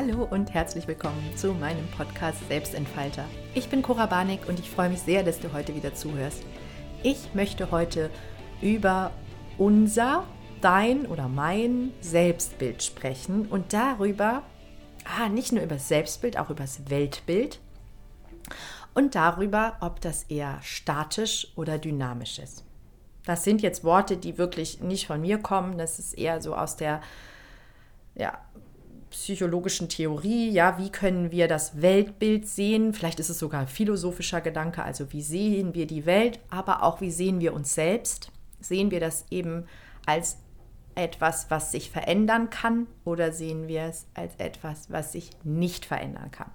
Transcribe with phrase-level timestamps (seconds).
[0.00, 3.26] Hallo und herzlich willkommen zu meinem Podcast Selbstentfalter.
[3.54, 6.42] Ich bin Cora Barnick und ich freue mich sehr, dass du heute wieder zuhörst.
[7.02, 8.08] Ich möchte heute
[8.62, 9.12] über
[9.58, 10.24] unser,
[10.62, 14.42] dein oder mein Selbstbild sprechen und darüber,
[15.04, 17.60] ah, nicht nur über das Selbstbild, auch über das Weltbild
[18.94, 22.64] und darüber, ob das eher statisch oder dynamisch ist.
[23.26, 25.76] Das sind jetzt Worte, die wirklich nicht von mir kommen.
[25.76, 27.02] Das ist eher so aus der
[28.14, 28.38] ja,
[29.10, 30.50] psychologischen Theorie.
[30.50, 32.94] Ja, wie können wir das Weltbild sehen?
[32.94, 34.82] Vielleicht ist es sogar ein philosophischer Gedanke.
[34.82, 38.30] Also wie sehen wir die Welt, aber auch wie sehen wir uns selbst?
[38.60, 39.66] Sehen wir das eben
[40.06, 40.38] als
[40.94, 46.30] etwas, was sich verändern kann oder sehen wir es als etwas, was sich nicht verändern
[46.30, 46.50] kann?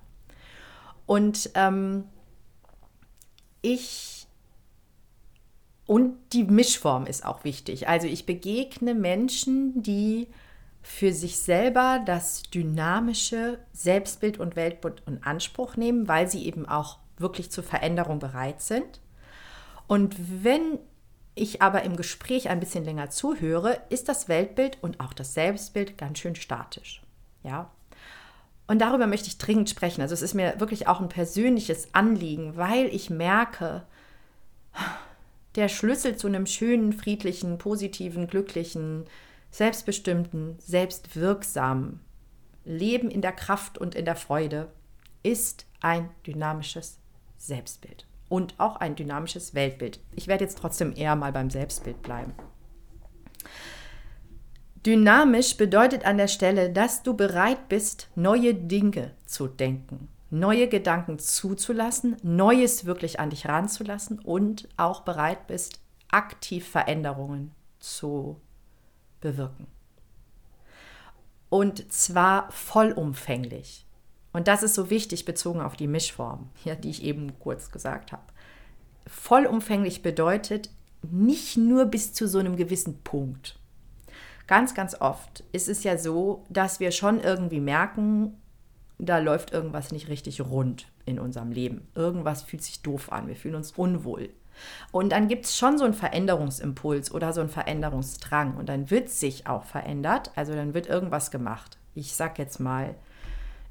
[1.06, 2.06] Und ähm,
[3.62, 4.28] ich
[5.86, 7.88] und die Mischform ist auch wichtig.
[7.88, 10.28] Also ich begegne Menschen, die
[10.86, 17.00] für sich selber das dynamische Selbstbild und Weltbild in Anspruch nehmen, weil sie eben auch
[17.18, 19.02] wirklich zur Veränderung bereit sind.
[19.88, 20.78] Und wenn
[21.34, 25.98] ich aber im Gespräch ein bisschen länger zuhöre, ist das Weltbild und auch das Selbstbild
[25.98, 27.02] ganz schön statisch.
[27.44, 27.72] Ja.
[28.68, 30.02] Und darüber möchte ich dringend sprechen.
[30.02, 33.84] Also es ist mir wirklich auch ein persönliches Anliegen, weil ich merke,
[35.56, 39.06] der Schlüssel zu einem schönen, friedlichen, positiven, glücklichen,
[39.56, 42.00] selbstbestimmten, selbstwirksamen
[42.64, 44.72] Leben in der Kraft und in der Freude
[45.24, 47.00] ist ein dynamisches
[47.38, 50.00] Selbstbild und auch ein dynamisches Weltbild.
[50.16, 52.34] Ich werde jetzt trotzdem eher mal beim Selbstbild bleiben.
[54.86, 61.20] Dynamisch bedeutet an der Stelle, dass du bereit bist, neue Dinge zu denken neue Gedanken
[61.20, 68.42] zuzulassen, Neues wirklich an dich ranzulassen und auch bereit bist, aktiv Veränderungen zu
[69.26, 69.66] bewirken.
[71.50, 73.86] Und zwar vollumfänglich.
[74.34, 78.12] Und das ist so wichtig bezogen auf die Mischform, ja, die ich eben kurz gesagt
[78.12, 78.24] habe.
[79.08, 80.70] Vollumfänglich bedeutet
[81.02, 83.58] nicht nur bis zu so einem gewissen Punkt.
[84.46, 88.38] Ganz, ganz oft ist es ja so, dass wir schon irgendwie merken,
[89.00, 91.88] da läuft irgendwas nicht richtig rund in unserem Leben.
[91.96, 94.30] Irgendwas fühlt sich doof an, wir fühlen uns unwohl.
[94.92, 99.10] Und dann gibt es schon so einen Veränderungsimpuls oder so einen Veränderungsdrang und dann wird
[99.10, 101.78] sich auch verändert, also dann wird irgendwas gemacht.
[101.94, 102.96] Ich sag jetzt mal,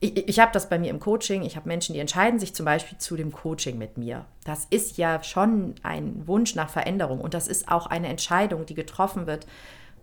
[0.01, 2.67] ich, ich habe das bei mir im Coaching, ich habe Menschen, die entscheiden sich zum
[2.67, 4.27] Beispiel zu dem Coaching mit mir.
[4.45, 8.75] Das ist ja schon ein Wunsch nach Veränderung und das ist auch eine Entscheidung, die
[8.75, 9.47] getroffen wird,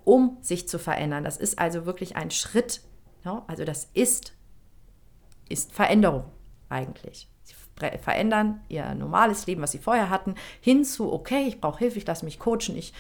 [0.03, 1.23] um sich zu verändern.
[1.23, 2.81] Das ist also wirklich ein Schritt.
[3.23, 3.41] Ne?
[3.47, 4.33] Also das ist
[5.51, 6.25] ist Veränderung
[6.69, 7.27] eigentlich.
[8.01, 12.07] Verändern ihr normales Leben, was sie vorher hatten, hin zu, okay, ich brauche Hilfe, ich
[12.07, 12.93] lasse mich coachen, ich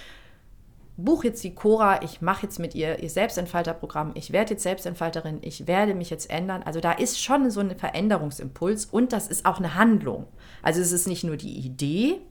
[0.97, 5.39] buche jetzt die Cora, ich mache jetzt mit ihr ihr Selbstentfalterprogramm, ich werde jetzt Selbstentfalterin,
[5.41, 6.63] ich werde mich jetzt ändern.
[6.63, 10.27] Also da ist schon so ein Veränderungsimpuls und das ist auch eine Handlung.
[10.61, 12.21] Also es ist nicht nur die Idee,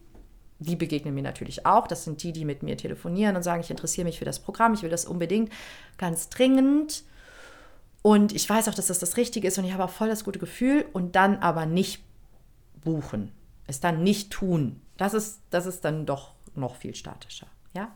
[0.59, 1.87] die begegnen mir natürlich auch.
[1.87, 4.75] Das sind die, die mit mir telefonieren und sagen, ich interessiere mich für das Programm,
[4.75, 5.51] ich will das unbedingt
[5.99, 7.05] ganz dringend.
[8.03, 10.25] Und ich weiß auch, dass das das Richtige ist und ich habe auch voll das
[10.25, 12.03] gute Gefühl und dann aber nicht
[12.81, 13.33] buchen,
[13.67, 14.81] es dann nicht tun.
[14.97, 17.47] Das ist, das ist dann doch noch viel statischer.
[17.75, 17.91] Ja?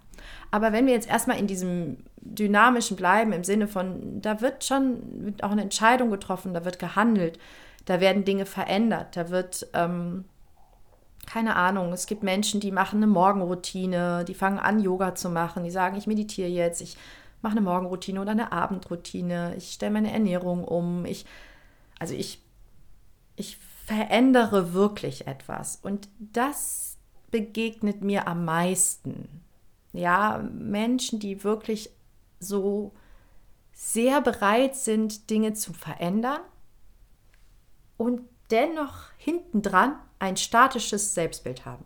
[0.51, 5.25] Aber wenn wir jetzt erstmal in diesem dynamischen bleiben, im Sinne von, da wird schon
[5.25, 7.39] wird auch eine Entscheidung getroffen, da wird gehandelt,
[7.85, 10.25] da werden Dinge verändert, da wird, ähm,
[11.27, 15.65] keine Ahnung, es gibt Menschen, die machen eine Morgenroutine, die fangen an, Yoga zu machen,
[15.65, 16.97] die sagen, ich meditiere jetzt, ich
[17.43, 21.27] mache eine Morgenroutine oder eine Abendroutine, ich stelle meine Ernährung um, ich,
[21.99, 22.41] also ich,
[23.37, 25.77] ich verändere wirklich etwas.
[25.77, 26.97] Und das
[27.31, 29.43] begegnet mir am meisten.
[29.93, 31.91] Ja, Menschen, die wirklich
[32.41, 32.93] so
[33.73, 36.41] sehr bereit sind, Dinge zu verändern
[37.97, 41.85] und dennoch hintendran ein statisches Selbstbild haben.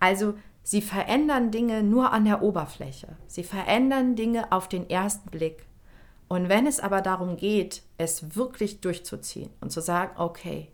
[0.00, 3.16] Also Sie verändern Dinge nur an der Oberfläche.
[3.26, 5.64] Sie verändern Dinge auf den ersten Blick.
[6.28, 10.70] Und wenn es aber darum geht, es wirklich durchzuziehen und zu sagen, okay,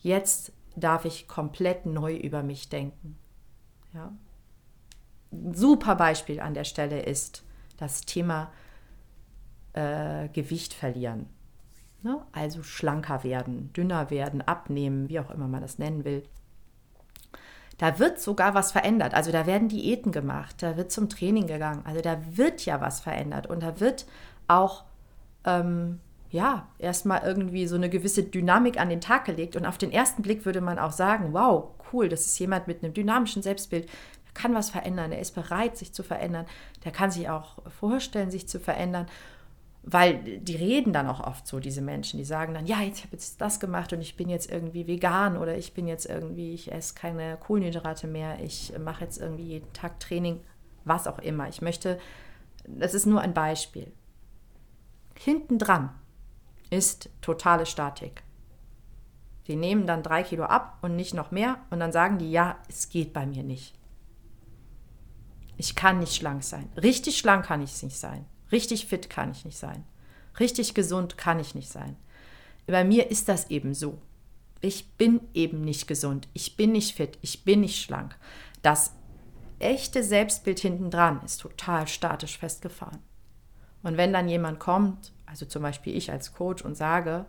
[0.00, 3.16] jetzt darf ich komplett neu über mich denken.
[3.92, 4.12] Ja.
[5.32, 7.44] Ein super Beispiel an der Stelle ist
[7.76, 8.50] das Thema
[9.72, 11.26] äh, Gewicht verlieren.
[12.02, 12.24] Ne?
[12.32, 16.24] Also schlanker werden, dünner werden, abnehmen, wie auch immer man das nennen will.
[17.78, 19.14] Da wird sogar was verändert.
[19.14, 21.82] Also da werden Diäten gemacht, da wird zum Training gegangen.
[21.84, 24.06] Also da wird ja was verändert und da wird
[24.48, 24.84] auch
[25.44, 29.56] ähm, ja erstmal irgendwie so eine gewisse Dynamik an den Tag gelegt.
[29.56, 32.82] Und auf den ersten Blick würde man auch sagen, wow, cool, das ist jemand mit
[32.82, 33.86] einem dynamischen Selbstbild.
[33.86, 36.46] Der kann was verändern, der ist bereit, sich zu verändern,
[36.84, 39.06] der kann sich auch vorstellen, sich zu verändern.
[39.82, 43.16] weil die reden dann auch oft so, diese Menschen, die sagen dann, ja, jetzt habe
[43.16, 46.52] ich jetzt das gemacht und ich bin jetzt irgendwie vegan oder ich bin jetzt irgendwie,
[46.52, 50.40] ich esse keine Kohlenhydrate mehr, ich mache jetzt irgendwie jeden Tag Training,
[50.84, 51.48] was auch immer.
[51.48, 51.98] Ich möchte,
[52.66, 53.90] das ist nur ein Beispiel.
[55.14, 55.90] Hinten dran
[56.70, 58.22] ist totale Statik.
[59.46, 62.56] Die nehmen dann drei Kilo ab und nicht noch mehr und dann sagen die, ja,
[62.68, 63.74] es geht bei mir nicht.
[65.56, 66.70] Ich kann nicht schlank sein.
[66.80, 68.24] Richtig schlank kann ich nicht sein.
[68.52, 69.84] Richtig fit kann ich nicht sein.
[70.38, 71.96] Richtig gesund kann ich nicht sein.
[72.66, 73.98] Bei mir ist das eben so.
[74.60, 76.28] Ich bin eben nicht gesund.
[76.32, 77.18] Ich bin nicht fit.
[77.20, 78.16] Ich bin nicht schlank.
[78.62, 78.94] Das
[79.58, 82.98] echte Selbstbild hintendran ist total statisch festgefahren.
[83.82, 87.24] Und wenn dann jemand kommt, also zum Beispiel ich als Coach und sage,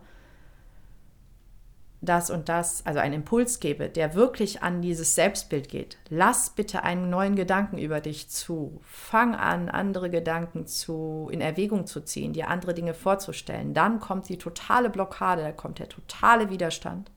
[2.02, 5.98] das und das, also einen Impuls gebe, der wirklich an dieses Selbstbild geht.
[6.10, 8.80] Lass bitte einen neuen Gedanken über dich zu.
[8.82, 13.72] Fang an, andere Gedanken zu, in Erwägung zu ziehen, dir andere Dinge vorzustellen.
[13.72, 17.12] Dann kommt die totale Blockade, da kommt der totale Widerstand.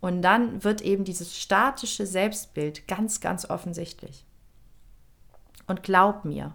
[0.00, 4.24] Und dann wird eben dieses statische Selbstbild ganz, ganz offensichtlich.
[5.66, 6.54] Und glaub mir,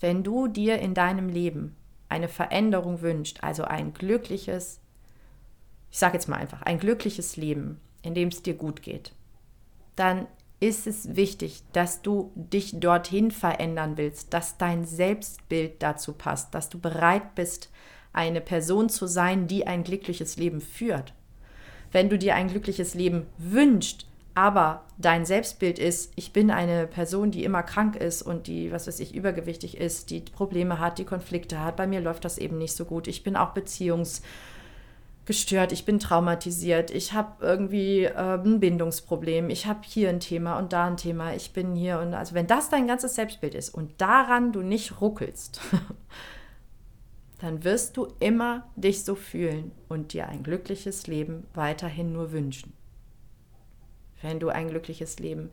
[0.00, 1.76] wenn du dir in deinem Leben
[2.08, 4.80] eine Veränderung wünscht, also ein glückliches,
[5.90, 9.12] ich sage jetzt mal einfach, ein glückliches Leben, in dem es dir gut geht,
[9.96, 10.26] dann
[10.60, 16.70] ist es wichtig, dass du dich dorthin verändern willst, dass dein Selbstbild dazu passt, dass
[16.70, 17.70] du bereit bist,
[18.12, 21.12] eine Person zu sein, die ein glückliches Leben führt.
[21.92, 24.06] Wenn du dir ein glückliches Leben wünschst,
[24.36, 28.86] aber dein Selbstbild ist, ich bin eine Person, die immer krank ist und die, was
[28.86, 32.58] weiß ich, übergewichtig ist, die Probleme hat, die Konflikte hat, bei mir läuft das eben
[32.58, 33.08] nicht so gut.
[33.08, 34.20] Ich bin auch beziehungs-
[35.24, 40.58] gestört, ich bin traumatisiert, ich habe irgendwie äh, ein Bindungsproblem, ich habe hier ein Thema
[40.58, 43.70] und da ein Thema, ich bin hier und also wenn das dein ganzes Selbstbild ist
[43.70, 45.60] und daran du nicht ruckelst,
[47.40, 52.72] dann wirst du immer dich so fühlen und dir ein glückliches Leben weiterhin nur wünschen.
[54.22, 55.50] Wenn du ein glückliches Leben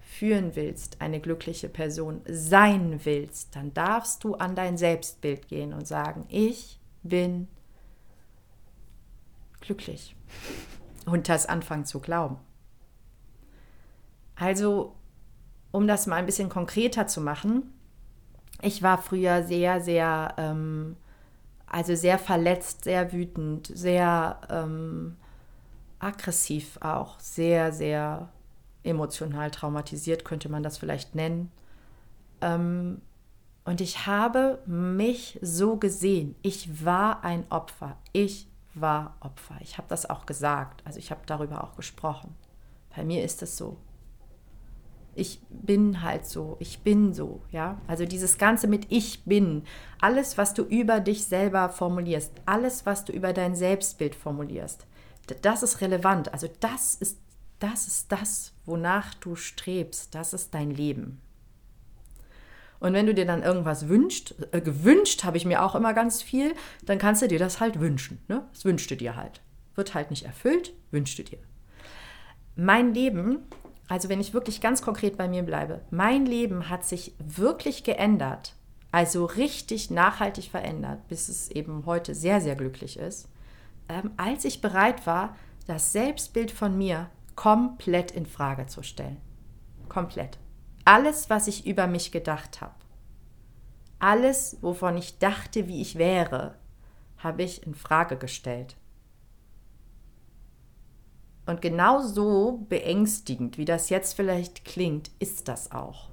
[0.00, 5.88] führen willst, eine glückliche Person sein willst, dann darfst du an dein Selbstbild gehen und
[5.88, 7.48] sagen, ich bin
[9.60, 10.14] glücklich.
[11.06, 12.38] Und das anfangen zu glauben.
[14.36, 14.94] Also,
[15.70, 17.72] um das mal ein bisschen konkreter zu machen,
[18.62, 20.96] ich war früher sehr, sehr, ähm,
[21.66, 25.16] also sehr verletzt, sehr wütend, sehr ähm,
[26.04, 28.28] aggressiv auch, sehr, sehr
[28.82, 31.50] emotional traumatisiert, könnte man das vielleicht nennen.
[32.40, 33.00] Ähm,
[33.64, 36.36] und ich habe mich so gesehen.
[36.42, 37.96] Ich war ein Opfer.
[38.12, 39.56] Ich war Opfer.
[39.60, 42.34] Ich habe das auch gesagt, also ich habe darüber auch gesprochen.
[42.94, 43.78] Bei mir ist es so.
[45.16, 47.80] Ich bin halt so, ich bin so, ja.
[47.86, 49.62] Also dieses Ganze mit ich bin,
[50.00, 54.86] alles, was du über dich selber formulierst, alles, was du über dein Selbstbild formulierst,
[55.42, 56.32] das ist relevant.
[56.32, 57.18] Also das ist,
[57.58, 60.14] das ist das, wonach du strebst.
[60.14, 61.20] Das ist dein Leben.
[62.80, 66.22] Und wenn du dir dann irgendwas wünscht, äh, gewünscht habe ich mir auch immer ganz
[66.22, 66.54] viel,
[66.84, 68.20] dann kannst du dir das halt wünschen.
[68.28, 68.46] Ne?
[68.52, 69.40] Das wünschst du dir halt.
[69.74, 71.38] Wird halt nicht erfüllt, wünschst du dir.
[72.56, 73.38] Mein Leben,
[73.88, 78.54] also wenn ich wirklich ganz konkret bei mir bleibe, mein Leben hat sich wirklich geändert,
[78.92, 83.28] also richtig nachhaltig verändert, bis es eben heute sehr, sehr glücklich ist,
[83.88, 85.36] ähm, als ich bereit war,
[85.66, 89.20] das Selbstbild von mir komplett in Frage zu stellen.
[89.88, 90.38] Komplett.
[90.84, 92.74] Alles, was ich über mich gedacht habe,
[93.98, 96.56] alles, wovon ich dachte, wie ich wäre,
[97.16, 98.76] habe ich in Frage gestellt.
[101.46, 106.08] Und genau so beängstigend, wie das jetzt vielleicht klingt, ist das auch.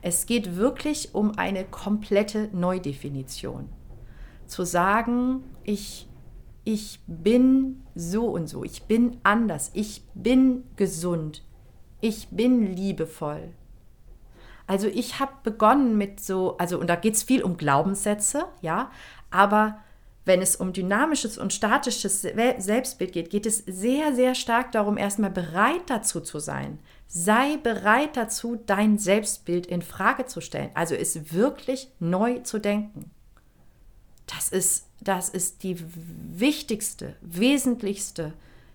[0.00, 3.68] Es geht wirklich um eine komplette Neudefinition.
[4.46, 6.08] Zu sagen, ich,
[6.64, 11.42] ich bin so und so, ich bin anders, ich bin gesund,
[12.00, 13.52] ich bin liebevoll,
[14.66, 18.90] also ich habe begonnen mit so, also und da geht es viel um Glaubenssätze, ja,
[19.30, 19.78] aber
[20.24, 25.30] wenn es um dynamisches und statisches Selbstbild geht, geht es sehr, sehr stark darum, erstmal
[25.30, 26.78] bereit dazu zu sein.
[27.08, 30.70] Sei bereit dazu, dein Selbstbild in Frage zu stellen.
[30.74, 33.10] Also es wirklich neu zu denken.
[34.26, 35.76] Das ist, das ist die
[36.38, 38.32] wichtigste, wesentlichste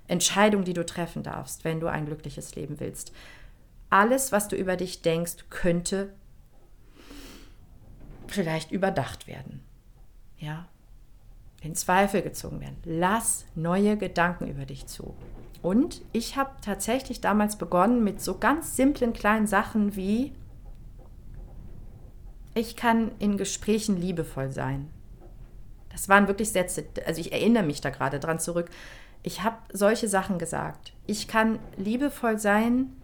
[0.08, 3.12] Entscheidung, die du treffen darfst, wenn du ein glückliches Leben willst
[3.90, 6.14] alles, was du über dich denkst, könnte
[8.28, 9.62] vielleicht überdacht werden.
[10.38, 10.68] Ja,
[11.62, 12.78] in Zweifel gezogen werden.
[12.84, 15.16] Lass neue Gedanken über dich zu.
[15.62, 20.34] Und ich habe tatsächlich damals begonnen mit so ganz simplen kleinen Sachen wie,
[22.54, 24.90] ich kann in Gesprächen liebevoll sein.
[25.98, 28.70] Das waren wirklich Sätze, also ich erinnere mich da gerade dran zurück.
[29.24, 30.94] Ich habe solche Sachen gesagt.
[31.08, 32.96] Ich kann liebevoll sein,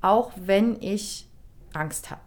[0.00, 1.28] auch wenn ich
[1.72, 2.20] Angst habe.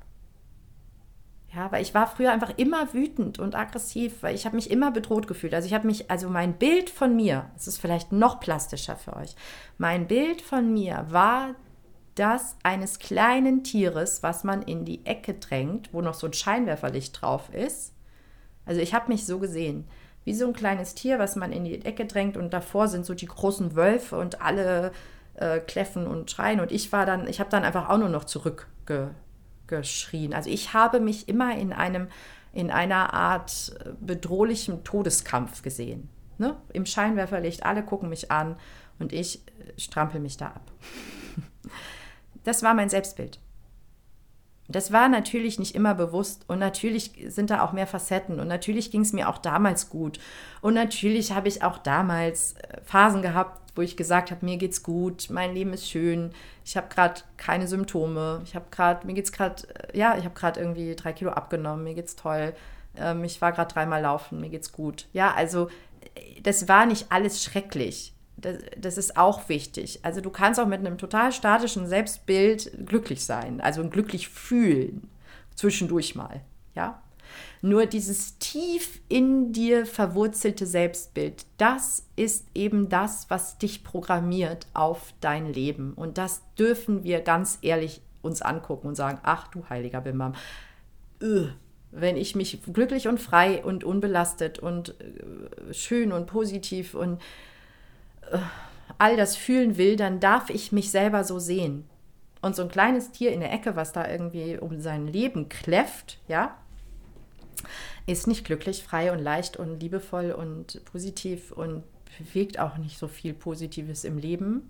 [1.55, 4.91] Ja, weil ich war früher einfach immer wütend und aggressiv, weil ich habe mich immer
[4.91, 5.53] bedroht gefühlt.
[5.53, 9.15] Also ich habe mich, also mein Bild von mir, es ist vielleicht noch plastischer für
[9.15, 9.33] euch,
[9.77, 11.55] mein Bild von mir war
[12.15, 17.21] das eines kleinen Tieres, was man in die Ecke drängt, wo noch so ein Scheinwerferlicht
[17.21, 17.93] drauf ist.
[18.65, 19.85] Also ich habe mich so gesehen,
[20.23, 23.13] wie so ein kleines Tier, was man in die Ecke drängt und davor sind so
[23.13, 24.91] die großen Wölfe und alle
[25.35, 28.25] äh, kläffen und schreien und ich war dann, ich habe dann einfach auch nur noch
[28.25, 29.11] zurückge
[29.67, 30.33] geschrien.
[30.33, 32.07] Also ich habe mich immer in einem
[32.53, 36.09] in einer Art äh, bedrohlichem Todeskampf gesehen.
[36.37, 36.57] Ne?
[36.73, 38.57] Im Scheinwerferlicht, alle gucken mich an
[38.99, 40.71] und ich äh, strampel mich da ab.
[42.43, 43.39] Das war mein Selbstbild.
[44.71, 46.43] Das war natürlich nicht immer bewusst.
[46.47, 48.39] Und natürlich sind da auch mehr Facetten.
[48.39, 50.19] Und natürlich ging es mir auch damals gut.
[50.61, 54.83] Und natürlich habe ich auch damals äh, Phasen gehabt, wo ich gesagt habe, mir geht's
[54.83, 56.31] gut, mein Leben ist schön,
[56.65, 59.63] ich habe gerade keine Symptome, ich habe gerade, mir geht's gerade,
[59.93, 62.53] äh, ja, ich habe gerade irgendwie drei Kilo abgenommen, mir geht's toll,
[62.97, 65.07] ähm, ich war gerade dreimal laufen, mir geht's gut.
[65.13, 65.69] Ja, also
[66.15, 68.13] äh, das war nicht alles schrecklich.
[68.41, 69.99] Das, das, ist auch wichtig.
[70.03, 75.09] Also du kannst auch mit einem total statischen Selbstbild glücklich sein, also glücklich fühlen,
[75.55, 76.41] zwischendurch mal,
[76.75, 77.01] ja.
[77.61, 85.13] Nur dieses tief in dir verwurzelte Selbstbild, das ist eben das, was dich programmiert auf
[85.21, 85.93] dein Leben.
[85.93, 90.33] Und das dürfen wir ganz ehrlich uns angucken und sagen, ach du heiliger Bimbam,
[91.21, 91.49] öh,
[91.91, 97.19] wenn ich mich glücklich und frei und unbelastet und äh, schön und positiv und äh,
[98.97, 101.87] all das fühlen will, dann darf ich mich selber so sehen.
[102.41, 106.19] Und so ein kleines Tier in der Ecke, was da irgendwie um sein Leben kläfft,
[106.27, 106.57] ja,
[108.07, 111.83] ist nicht glücklich, frei und leicht und liebevoll und positiv und
[112.17, 114.69] bewegt auch nicht so viel Positives im Leben.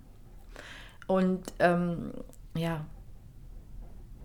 [1.07, 2.11] Und ähm,
[2.55, 2.85] ja,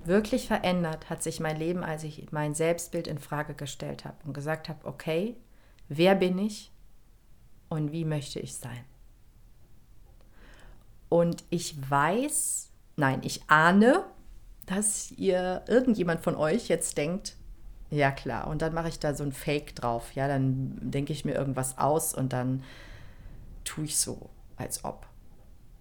[0.05, 4.35] wirklich verändert hat sich mein Leben, als ich mein Selbstbild in Frage gestellt habe und
[4.35, 5.37] gesagt habe, okay,
[5.89, 6.73] wer bin ich
[7.69, 8.85] und wie möchte ich sein?
[11.09, 14.05] Und ich weiß, nein, ich ahne,
[14.67, 17.37] dass ihr irgendjemand von euch jetzt denkt,
[17.91, 18.49] ja, klar.
[18.49, 20.13] Und dann mache ich da so ein Fake drauf.
[20.15, 22.65] Ja, dann denke ich mir irgendwas aus und dann
[23.65, 25.07] tue ich so, als ob.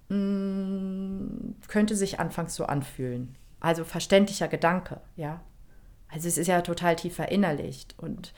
[0.09, 3.35] Hm, könnte sich anfangs so anfühlen.
[3.59, 5.41] Also verständlicher Gedanke, ja.
[6.09, 7.95] Also es ist ja total tief verinnerlicht.
[7.97, 8.33] Und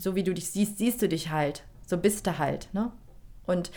[0.00, 1.64] so wie du dich siehst, siehst du dich halt.
[1.84, 2.92] So bist du halt, ne?
[3.44, 3.72] Und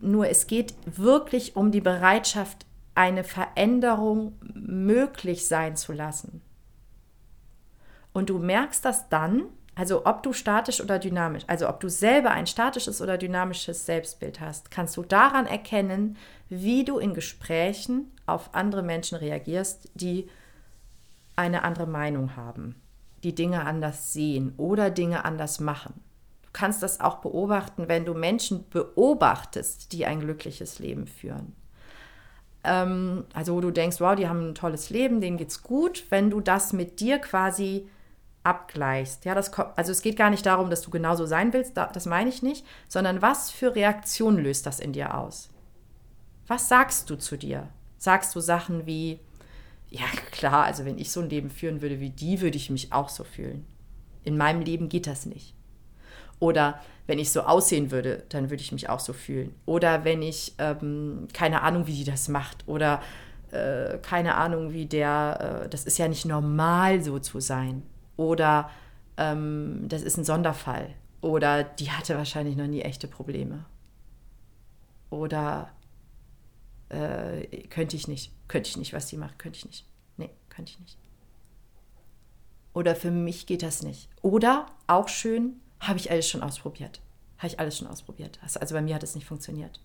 [0.00, 6.42] nur es geht wirklich um die Bereitschaft, eine Veränderung möglich sein zu lassen.
[8.12, 12.30] Und du merkst das dann, also ob du statisch oder dynamisch, also ob du selber
[12.30, 16.16] ein statisches oder dynamisches Selbstbild hast, kannst du daran erkennen,
[16.48, 20.28] wie du in Gesprächen auf andere Menschen reagierst, die
[21.34, 22.76] eine andere Meinung haben,
[23.24, 26.00] die Dinge anders sehen oder Dinge anders machen.
[26.54, 31.52] Kannst das auch beobachten, wenn du Menschen beobachtest, die ein glückliches Leben führen.
[32.62, 36.30] Ähm, also wo du denkst, wow, die haben ein tolles Leben, denen geht's gut, wenn
[36.30, 37.86] du das mit dir quasi
[38.44, 39.24] abgleichst.
[39.24, 42.30] Ja, das, also es geht gar nicht darum, dass du genauso sein willst, das meine
[42.30, 45.50] ich nicht, sondern was für Reaktionen löst das in dir aus?
[46.46, 47.68] Was sagst du zu dir?
[47.98, 49.18] Sagst du Sachen wie,
[49.88, 52.92] ja klar, also wenn ich so ein Leben führen würde wie die, würde ich mich
[52.92, 53.66] auch so fühlen.
[54.22, 55.53] In meinem Leben geht das nicht.
[56.44, 59.54] Oder wenn ich so aussehen würde, dann würde ich mich auch so fühlen.
[59.64, 62.68] Oder wenn ich ähm, keine Ahnung, wie die das macht.
[62.68, 63.00] Oder
[63.50, 67.82] äh, keine Ahnung, wie der, äh, das ist ja nicht normal so zu sein.
[68.18, 68.70] Oder
[69.16, 70.90] ähm, das ist ein Sonderfall.
[71.22, 73.64] Oder die hatte wahrscheinlich noch nie echte Probleme.
[75.08, 75.70] Oder
[76.90, 78.32] äh, könnte ich nicht.
[78.48, 79.38] Könnte ich nicht, was sie macht.
[79.38, 79.86] Könnte ich nicht.
[80.18, 80.98] Nee, könnte ich nicht.
[82.74, 84.10] Oder für mich geht das nicht.
[84.20, 87.00] Oder auch schön, habe ich alles schon ausprobiert.
[87.38, 88.38] Habe ich alles schon ausprobiert.
[88.42, 89.80] Also bei mir hat es nicht funktioniert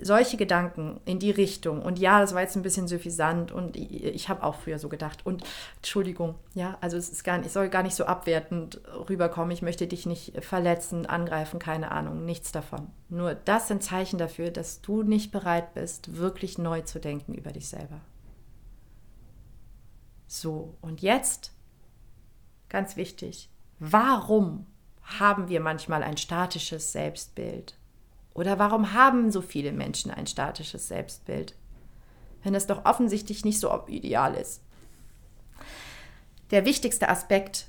[0.00, 1.82] solche Gedanken in die Richtung.
[1.82, 5.24] Und ja, das war jetzt ein bisschen suffisant und ich, habe auch früher so gedacht.
[5.24, 5.44] Und
[5.76, 9.50] Entschuldigung, ja, also es ist gar nicht, soll gar nicht so abwertend rüberkommen.
[9.52, 12.88] Ich möchte dich nicht verletzen, angreifen, keine Ahnung, nichts davon.
[13.08, 17.52] Nur das sind Zeichen dafür, dass du nicht bereit bist, wirklich neu zu denken über
[17.52, 18.00] dich selber.
[20.26, 21.52] So, und jetzt,
[22.70, 23.50] ganz wichtig,
[23.82, 24.66] warum
[25.02, 27.76] haben wir manchmal ein statisches Selbstbild?
[28.32, 31.56] Oder warum haben so viele Menschen ein statisches Selbstbild,
[32.44, 34.62] wenn es doch offensichtlich nicht so ideal ist?
[36.52, 37.66] Der wichtigste Aspekt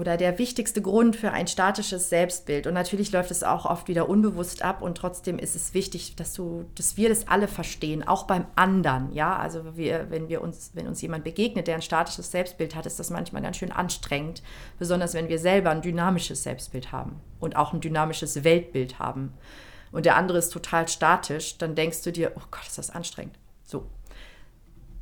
[0.00, 2.66] oder der wichtigste Grund für ein statisches Selbstbild.
[2.66, 6.32] Und natürlich läuft es auch oft wieder unbewusst ab und trotzdem ist es wichtig, dass
[6.32, 9.12] du, dass wir das alle verstehen, auch beim anderen.
[9.12, 12.86] Ja, also wir, wenn wir uns, wenn uns jemand begegnet, der ein statisches Selbstbild hat,
[12.86, 14.42] ist das manchmal ganz schön anstrengend,
[14.78, 19.34] besonders wenn wir selber ein dynamisches Selbstbild haben und auch ein dynamisches Weltbild haben.
[19.92, 23.38] Und der andere ist total statisch, dann denkst du dir, oh Gott, ist das anstrengend.
[23.64, 23.86] So.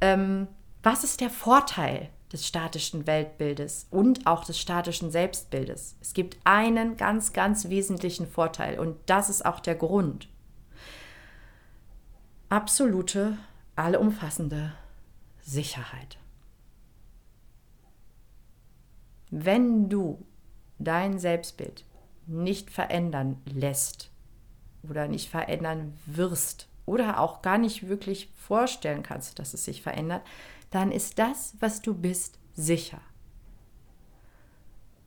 [0.00, 0.48] Ähm,
[0.82, 5.96] was ist der Vorteil des statischen Weltbildes und auch des statischen Selbstbildes.
[6.00, 10.28] Es gibt einen ganz, ganz wesentlichen Vorteil und das ist auch der Grund.
[12.50, 13.38] Absolute,
[13.76, 14.72] allumfassende
[15.42, 16.18] Sicherheit.
[19.30, 20.24] Wenn du
[20.78, 21.84] dein Selbstbild
[22.26, 24.10] nicht verändern lässt
[24.82, 30.22] oder nicht verändern wirst oder auch gar nicht wirklich vorstellen kannst, dass es sich verändert,
[30.70, 33.00] dann ist das, was du bist, sicher.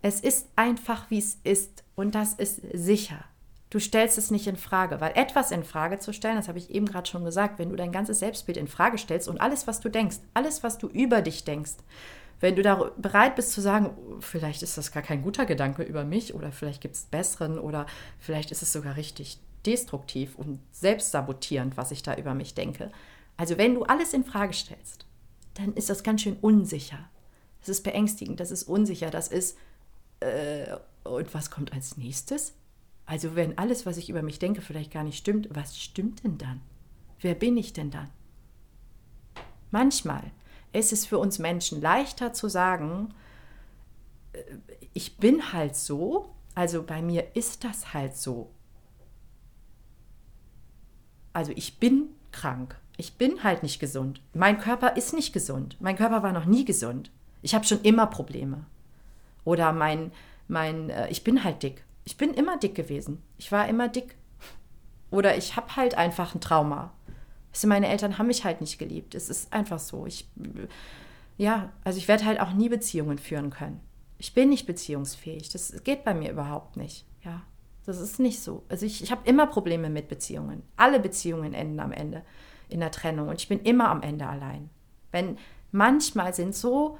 [0.01, 3.23] Es ist einfach, wie es ist und das ist sicher.
[3.69, 6.71] Du stellst es nicht in Frage, weil etwas in Frage zu stellen, das habe ich
[6.71, 9.79] eben gerade schon gesagt, wenn du dein ganzes Selbstbild in Frage stellst und alles, was
[9.79, 11.75] du denkst, alles, was du über dich denkst,
[12.41, 16.03] wenn du da bereit bist zu sagen, vielleicht ist das gar kein guter Gedanke über
[16.03, 17.85] mich oder vielleicht gibt es besseren oder
[18.19, 22.91] vielleicht ist es sogar richtig destruktiv und selbstsabotierend, was ich da über mich denke.
[23.37, 25.05] Also wenn du alles in Frage stellst,
[25.53, 27.09] dann ist das ganz schön unsicher.
[27.59, 29.57] Das ist beängstigend, das ist unsicher, das ist,
[30.19, 32.53] äh, und was kommt als nächstes?
[33.05, 36.37] Also wenn alles, was ich über mich denke, vielleicht gar nicht stimmt, was stimmt denn
[36.37, 36.61] dann?
[37.19, 38.09] Wer bin ich denn dann?
[39.69, 40.23] Manchmal
[40.73, 43.13] ist es für uns Menschen leichter zu sagen,
[44.33, 44.43] äh,
[44.93, 48.51] ich bin halt so, also bei mir ist das halt so.
[51.33, 54.21] Also ich bin krank ich bin halt nicht gesund.
[54.33, 55.77] Mein Körper ist nicht gesund.
[55.79, 57.11] Mein Körper war noch nie gesund.
[57.41, 58.65] Ich habe schon immer Probleme.
[59.43, 60.11] Oder mein,
[60.47, 61.83] mein, äh, ich bin halt dick.
[62.03, 63.21] Ich bin immer dick gewesen.
[63.37, 64.15] Ich war immer dick.
[65.09, 66.93] Oder ich habe halt einfach ein Trauma.
[67.59, 69.15] Du, meine Eltern haben mich halt nicht geliebt.
[69.15, 70.05] Es ist einfach so.
[70.05, 70.27] Ich,
[71.37, 73.81] ja, also ich werde halt auch nie Beziehungen führen können.
[74.17, 75.49] Ich bin nicht beziehungsfähig.
[75.49, 77.05] Das geht bei mir überhaupt nicht.
[77.23, 77.41] Ja,
[77.85, 78.63] das ist nicht so.
[78.69, 80.63] Also ich, ich habe immer Probleme mit Beziehungen.
[80.77, 82.23] Alle Beziehungen enden am Ende
[82.71, 84.69] in der Trennung und ich bin immer am Ende allein.
[85.11, 85.37] Wenn
[85.71, 86.97] manchmal sind so,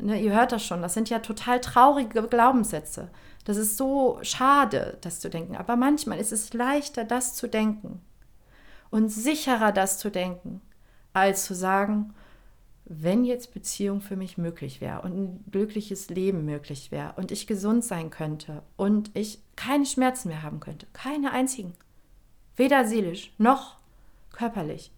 [0.00, 3.10] ne, ihr hört das schon, das sind ja total traurige Glaubenssätze.
[3.44, 5.56] Das ist so schade, das zu denken.
[5.56, 8.00] Aber manchmal ist es leichter, das zu denken
[8.90, 10.60] und sicherer, das zu denken,
[11.12, 12.14] als zu sagen,
[12.86, 17.46] wenn jetzt Beziehung für mich möglich wäre und ein glückliches Leben möglich wäre und ich
[17.46, 21.72] gesund sein könnte und ich keine Schmerzen mehr haben könnte, keine einzigen,
[22.56, 23.78] weder seelisch noch
[24.30, 24.92] körperlich,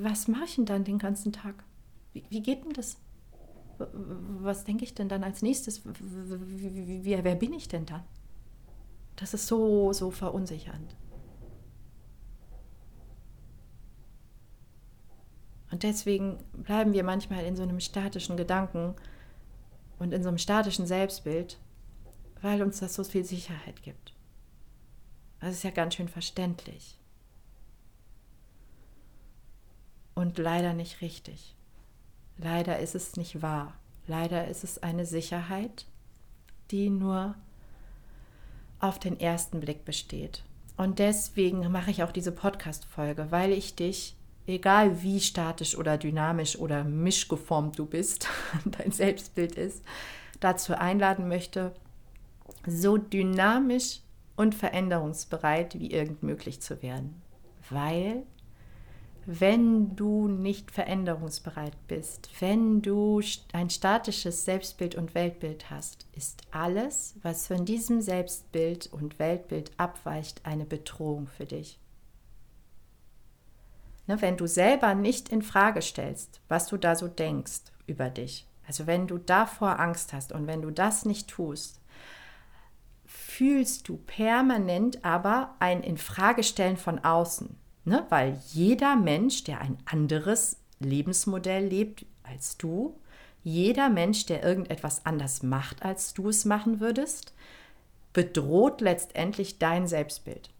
[0.00, 1.64] was mache ich denn dann den ganzen Tag?
[2.12, 2.98] Wie, wie geht denn das?
[3.78, 5.84] Was denke ich denn dann als nächstes?
[5.84, 8.04] Wie, wer bin ich denn dann?
[9.16, 10.96] Das ist so, so verunsichernd.
[15.70, 18.94] Und deswegen bleiben wir manchmal in so einem statischen Gedanken
[19.98, 21.58] und in so einem statischen Selbstbild,
[22.42, 24.14] weil uns das so viel Sicherheit gibt.
[25.40, 26.98] Das ist ja ganz schön verständlich
[30.14, 31.54] und leider nicht richtig.
[32.36, 33.74] Leider ist es nicht wahr.
[34.06, 35.86] Leider ist es eine Sicherheit,
[36.70, 37.34] die nur
[38.80, 40.42] auf den ersten Blick besteht.
[40.76, 46.58] Und deswegen mache ich auch diese Podcast-Folge, weil ich dich, egal wie statisch oder dynamisch
[46.58, 48.28] oder mischgeformt du bist,
[48.64, 49.82] dein Selbstbild ist,
[50.40, 51.72] dazu einladen möchte,
[52.66, 54.00] so dynamisch
[54.36, 57.22] und veränderungsbereit wie irgend möglich zu werden.
[57.70, 58.24] Weil
[59.26, 67.14] wenn du nicht veränderungsbereit bist, wenn du ein statisches Selbstbild und Weltbild hast, ist alles,
[67.22, 71.78] was von diesem Selbstbild und Weltbild abweicht, eine Bedrohung für dich.
[74.06, 78.46] Ne, wenn du selber nicht in Frage stellst, was du da so denkst über dich,
[78.66, 81.80] also wenn du davor Angst hast und wenn du das nicht tust,
[83.06, 87.56] fühlst du permanent aber ein Infragestellen von außen.
[87.84, 88.06] Ne?
[88.08, 92.98] Weil jeder Mensch, der ein anderes Lebensmodell lebt als du,
[93.42, 97.34] jeder Mensch, der irgendetwas anders macht, als du es machen würdest,
[98.14, 100.50] bedroht letztendlich dein Selbstbild.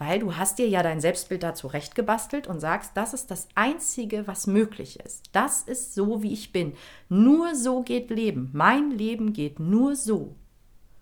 [0.00, 4.28] Weil du hast dir ja dein Selbstbild dazu rechtgebastelt und sagst, das ist das Einzige,
[4.28, 5.24] was möglich ist.
[5.32, 6.74] Das ist so, wie ich bin.
[7.08, 8.50] Nur so geht Leben.
[8.52, 10.36] Mein Leben geht nur so.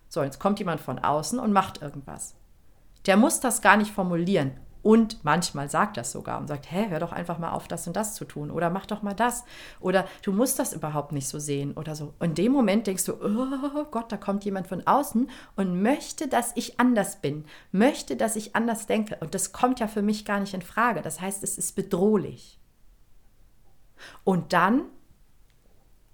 [0.09, 2.35] So, jetzt kommt jemand von außen und macht irgendwas.
[3.05, 4.53] Der muss das gar nicht formulieren
[4.87, 7.97] Und manchmal sagt das sogar und sagt, hä, hör doch einfach mal auf, das und
[7.97, 8.53] das zu tun.
[8.53, 9.43] Oder mach doch mal das.
[9.81, 12.15] Oder du musst das überhaupt nicht so sehen oder so.
[12.21, 16.29] Und in dem Moment denkst du, oh Gott, da kommt jemand von außen und möchte,
[16.29, 19.17] dass ich anders bin, möchte, dass ich anders denke.
[19.19, 21.03] Und das kommt ja für mich gar nicht in Frage.
[21.03, 22.61] Das heißt, es ist bedrohlich.
[24.23, 24.83] Und dann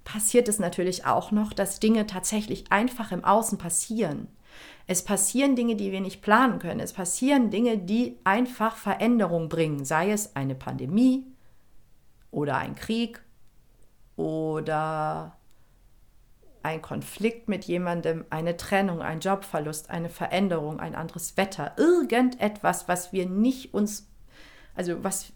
[0.03, 4.29] passiert es natürlich auch noch, dass Dinge tatsächlich einfach im Außen passieren
[4.87, 6.81] es passieren Dinge, die wir nicht planen können.
[6.81, 11.25] Es passieren Dinge, die einfach Veränderung bringen, sei es eine Pandemie
[12.31, 13.21] oder ein Krieg
[14.17, 15.37] oder
[16.63, 23.13] ein Konflikt mit jemandem, eine Trennung, ein Jobverlust, eine Veränderung, ein anderes Wetter, irgendetwas, was
[23.13, 24.09] wir nicht uns,
[24.75, 25.33] also was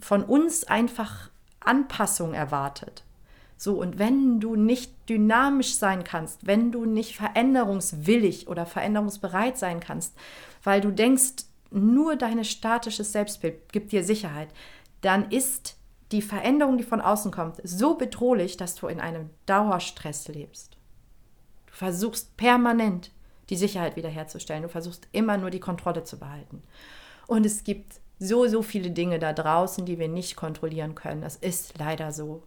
[0.00, 3.04] von uns einfach Anpassung erwartet.
[3.56, 9.80] So, und wenn du nicht dynamisch sein kannst, wenn du nicht veränderungswillig oder veränderungsbereit sein
[9.80, 10.14] kannst,
[10.62, 14.48] weil du denkst, nur dein statisches Selbstbild gibt dir Sicherheit,
[15.00, 15.76] dann ist
[16.12, 20.76] die Veränderung, die von außen kommt, so bedrohlich, dass du in einem Dauerstress lebst.
[21.66, 23.10] Du versuchst permanent
[23.50, 24.62] die Sicherheit wiederherzustellen.
[24.62, 26.62] Du versuchst immer nur die Kontrolle zu behalten.
[27.26, 31.22] Und es gibt so, so viele Dinge da draußen, die wir nicht kontrollieren können.
[31.22, 32.42] Das ist leider so.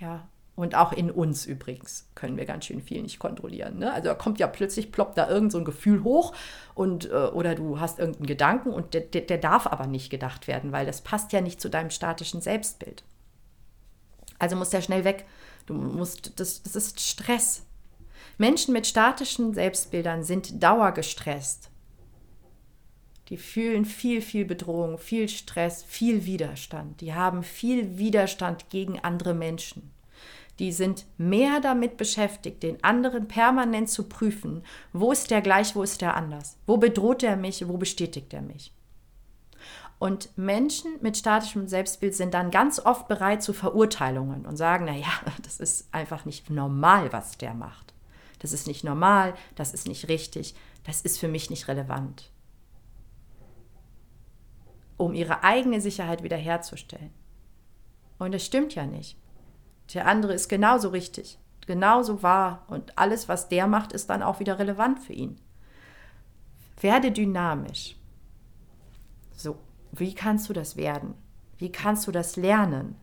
[0.00, 0.26] Ja,
[0.60, 3.78] und auch in uns übrigens können wir ganz schön viel nicht kontrollieren.
[3.78, 3.90] Ne?
[3.92, 6.34] Also da kommt ja plötzlich, ploppt da irgend so Gefühl hoch
[6.74, 10.48] und, äh, oder du hast irgendeinen Gedanken und der, der, der darf aber nicht gedacht
[10.48, 13.04] werden, weil das passt ja nicht zu deinem statischen Selbstbild.
[14.38, 15.24] Also muss der schnell weg.
[15.64, 17.64] Du musst, das, das ist Stress.
[18.36, 21.69] Menschen mit statischen Selbstbildern sind dauergestresst.
[23.30, 27.00] Die fühlen viel, viel Bedrohung, viel Stress, viel Widerstand.
[27.00, 29.92] Die haben viel Widerstand gegen andere Menschen.
[30.58, 35.82] Die sind mehr damit beschäftigt, den anderen permanent zu prüfen, wo ist der gleich, wo
[35.82, 38.74] ist der anders, wo bedroht er mich, wo bestätigt er mich.
[40.00, 45.12] Und Menschen mit statischem Selbstbild sind dann ganz oft bereit zu Verurteilungen und sagen, naja,
[45.44, 47.94] das ist einfach nicht normal, was der macht.
[48.40, 52.30] Das ist nicht normal, das ist nicht richtig, das ist für mich nicht relevant
[55.00, 57.10] um ihre eigene Sicherheit wiederherzustellen.
[58.18, 59.16] Und das stimmt ja nicht.
[59.94, 64.40] Der andere ist genauso richtig, genauso wahr und alles, was der macht, ist dann auch
[64.40, 65.40] wieder relevant für ihn.
[66.80, 67.96] Werde dynamisch.
[69.34, 69.56] So,
[69.90, 71.14] wie kannst du das werden?
[71.56, 72.96] Wie kannst du das lernen?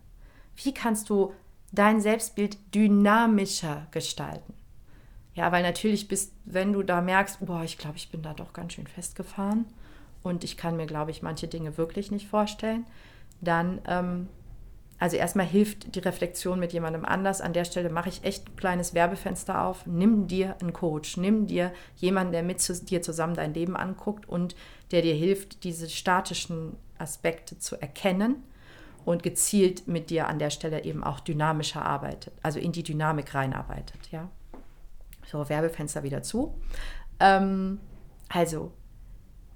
[0.54, 1.32] Wie kannst du
[1.72, 4.54] dein Selbstbild dynamischer gestalten?
[5.34, 8.52] Ja, weil natürlich bist, wenn du da merkst, boah, ich glaube, ich bin da doch
[8.52, 9.66] ganz schön festgefahren,
[10.22, 12.86] und ich kann mir, glaube ich, manche Dinge wirklich nicht vorstellen,
[13.40, 14.28] dann, ähm,
[14.98, 17.40] also erstmal hilft die Reflexion mit jemandem anders.
[17.40, 19.86] An der Stelle mache ich echt ein kleines Werbefenster auf.
[19.86, 24.28] Nimm dir einen Coach, nimm dir jemanden, der mit zu, dir zusammen dein Leben anguckt
[24.28, 24.56] und
[24.90, 28.42] der dir hilft, diese statischen Aspekte zu erkennen
[29.04, 33.34] und gezielt mit dir an der Stelle eben auch dynamischer arbeitet, also in die Dynamik
[33.34, 34.10] reinarbeitet.
[34.10, 34.28] Ja?
[35.26, 36.60] So, Werbefenster wieder zu.
[37.20, 37.80] Ähm,
[38.28, 38.72] also,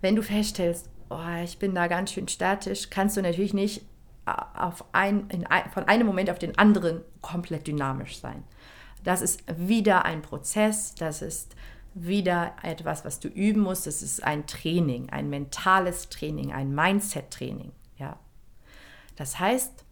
[0.02, 3.82] wenn du feststellst, oh, ich bin da ganz schön statisch, kannst du natürlich nicht
[4.26, 8.44] äh, auf ein, ein, von einem Moment auf den anderen komplett dynamisch sein.
[9.04, 11.56] Das ist wieder ein Prozess, das ist
[11.94, 13.86] wieder etwas, was du üben musst.
[13.86, 17.72] Das ist ein Training, ein mentales Training, ein Mindset-Training.
[17.98, 18.18] Ja.
[19.16, 19.84] Das heißt,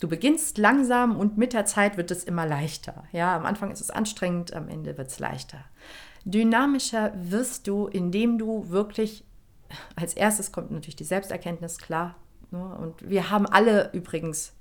[0.00, 3.04] du beginnst langsam und mit der Zeit wird es immer leichter.
[3.12, 5.64] Ja, am Anfang ist es anstrengend, am Ende wird es leichter.
[6.24, 9.24] Dynamischer wirst du, indem du wirklich,
[9.96, 12.16] als erstes kommt natürlich die Selbsterkenntnis, klar.
[12.50, 12.62] Ne?
[12.76, 14.52] Und wir haben alle übrigens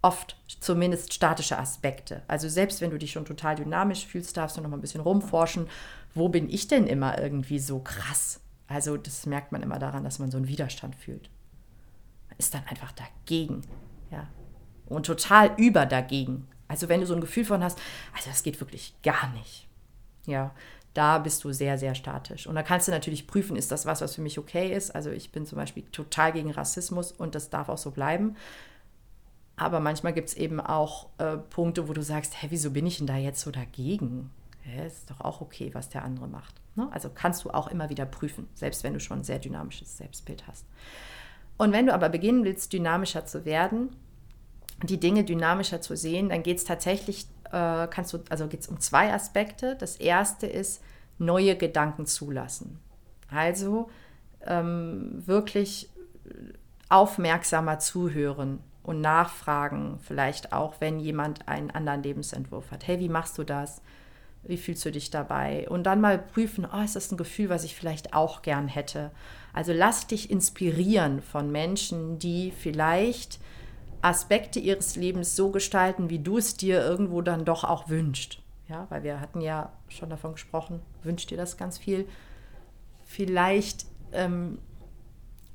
[0.00, 2.22] oft zumindest statische Aspekte.
[2.28, 5.00] Also selbst wenn du dich schon total dynamisch fühlst, darfst du noch mal ein bisschen
[5.00, 5.68] rumforschen,
[6.14, 8.40] wo bin ich denn immer irgendwie so krass?
[8.68, 11.30] Also das merkt man immer daran, dass man so einen Widerstand fühlt.
[12.28, 13.62] Man ist dann einfach dagegen,
[14.10, 14.28] ja.
[14.86, 16.46] Und total über dagegen.
[16.68, 17.78] Also wenn du so ein Gefühl von hast,
[18.14, 19.68] also das geht wirklich gar nicht.
[20.26, 20.54] Ja,
[20.98, 22.48] da bist du sehr, sehr statisch.
[22.48, 24.92] Und da kannst du natürlich prüfen, ist das was, was für mich okay ist.
[24.96, 28.34] Also ich bin zum Beispiel total gegen Rassismus und das darf auch so bleiben.
[29.54, 32.98] Aber manchmal gibt es eben auch äh, Punkte, wo du sagst, hä, wieso bin ich
[32.98, 34.30] denn da jetzt so dagegen?
[34.64, 36.56] Ja, ist doch auch okay, was der andere macht.
[36.74, 36.88] Ne?
[36.90, 40.48] Also kannst du auch immer wieder prüfen, selbst wenn du schon ein sehr dynamisches Selbstbild
[40.48, 40.66] hast.
[41.58, 43.94] Und wenn du aber beginnen willst, dynamischer zu werden,
[44.82, 48.68] die Dinge dynamischer zu sehen, dann geht es tatsächlich äh, kannst du, also geht es
[48.68, 49.76] um zwei Aspekte.
[49.76, 50.82] Das erste ist
[51.18, 52.78] neue Gedanken zulassen.
[53.30, 53.90] Also
[54.46, 55.90] ähm, wirklich
[56.88, 62.86] aufmerksamer zuhören und nachfragen, vielleicht auch, wenn jemand einen anderen Lebensentwurf hat.
[62.86, 63.82] Hey, wie machst du das?
[64.44, 65.68] Wie fühlst du dich dabei?
[65.68, 69.10] Und dann mal prüfen, oh, ist das ein Gefühl, was ich vielleicht auch gern hätte?
[69.52, 73.40] Also lass dich inspirieren von Menschen, die vielleicht
[74.00, 78.40] Aspekte ihres Lebens so gestalten, wie du es dir irgendwo dann doch auch wünscht.
[78.68, 82.06] Ja, weil wir hatten ja schon davon gesprochen, wünscht dir das ganz viel.
[83.04, 84.58] Vielleicht ähm,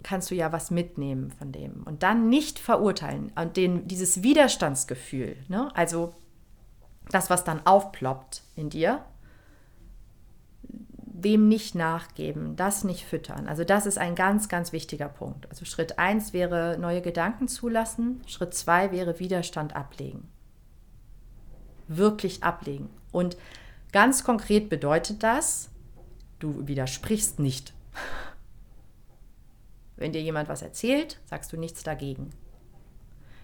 [0.03, 5.37] kannst du ja was mitnehmen von dem und dann nicht verurteilen und den, dieses Widerstandsgefühl,
[5.47, 5.71] ne?
[5.75, 6.13] also
[7.09, 9.03] das, was dann aufploppt in dir,
[11.23, 13.47] dem nicht nachgeben, das nicht füttern.
[13.47, 15.49] Also das ist ein ganz, ganz wichtiger Punkt.
[15.49, 20.32] Also Schritt 1 wäre neue Gedanken zulassen, Schritt 2 wäre Widerstand ablegen.
[21.87, 22.89] Wirklich ablegen.
[23.11, 23.37] Und
[23.91, 25.69] ganz konkret bedeutet das,
[26.39, 27.73] du widersprichst nicht.
[29.95, 32.31] Wenn dir jemand was erzählt, sagst du nichts dagegen.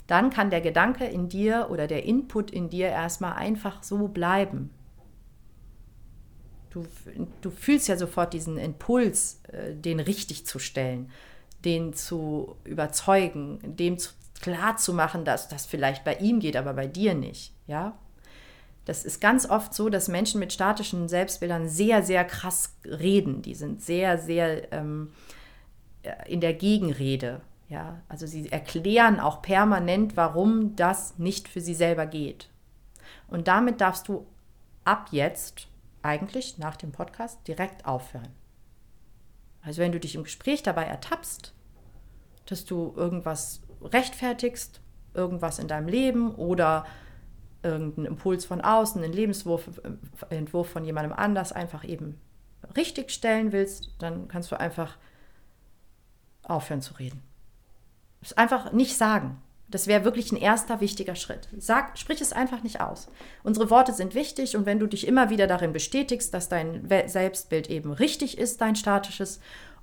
[0.08, 4.72] Dann kann der Gedanke in dir oder der Input in dir erstmal einfach so bleiben.
[6.72, 6.86] Du,
[7.42, 11.12] du fühlst ja sofort diesen Impuls, äh, den richtig zu stellen,
[11.64, 16.74] den zu überzeugen, dem zu, klar zu machen, dass das vielleicht bei ihm geht, aber
[16.74, 17.54] bei dir nicht.
[17.68, 17.98] Ja?
[18.90, 23.44] Das ist ganz oft so, dass Menschen mit statischen Selbstbildern sehr, sehr krass reden.
[23.44, 25.12] Die sind sehr, sehr ähm,
[26.02, 27.42] äh, in der Gegenrede.
[27.68, 32.50] Ja, also sie erklären auch permanent, warum das nicht für sie selber geht.
[33.28, 34.26] Und damit darfst du
[34.86, 35.68] ab jetzt
[36.02, 38.34] eigentlich nach dem Podcast direkt aufhören.
[39.62, 41.54] Also wenn du dich im Gespräch dabei ertappst,
[42.48, 44.82] dass du irgendwas rechtfertigst,
[45.14, 46.88] irgendwas in deinem Leben oder
[47.64, 49.70] irgendeinen Impuls von außen, einen Lebensentwurf
[50.30, 52.20] Entwurf von jemandem anders einfach eben
[52.76, 54.98] richtig stellen willst, dann kannst du einfach
[56.44, 57.22] aufhören zu reden.
[58.22, 59.42] Es einfach nicht sagen.
[59.70, 61.48] Das wäre wirklich ein erster wichtiger Schritt.
[61.60, 63.08] Sag, sprich es einfach nicht aus.
[63.44, 67.70] Unsere Worte sind wichtig und wenn du dich immer wieder darin bestätigst, dass dein Selbstbild
[67.70, 69.40] eben richtig ist, dein statisches,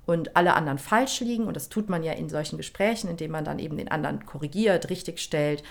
[0.07, 3.43] und alle anderen falsch liegen, und das tut man ja in solchen Gesprächen, indem man
[3.43, 5.63] dann eben den anderen korrigiert, richtig stellt,